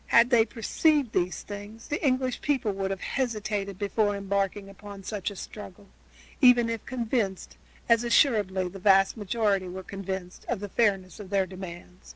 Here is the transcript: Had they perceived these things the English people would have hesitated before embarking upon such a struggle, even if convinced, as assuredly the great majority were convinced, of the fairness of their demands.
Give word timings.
Had 0.07 0.31
they 0.31 0.45
perceived 0.45 1.11
these 1.13 1.43
things 1.43 1.85
the 1.89 2.03
English 2.03 2.41
people 2.41 2.71
would 2.71 2.89
have 2.89 3.01
hesitated 3.01 3.77
before 3.77 4.15
embarking 4.15 4.67
upon 4.67 5.03
such 5.03 5.29
a 5.29 5.35
struggle, 5.35 5.89
even 6.41 6.71
if 6.71 6.83
convinced, 6.87 7.55
as 7.87 8.03
assuredly 8.03 8.67
the 8.67 8.79
great 8.79 9.15
majority 9.15 9.67
were 9.67 9.83
convinced, 9.83 10.43
of 10.49 10.59
the 10.59 10.69
fairness 10.69 11.19
of 11.19 11.29
their 11.29 11.45
demands. 11.45 12.09